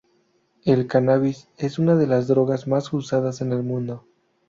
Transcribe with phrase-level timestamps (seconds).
[0.65, 4.03] El cannabis es una de las drogas más usadas en el mundo.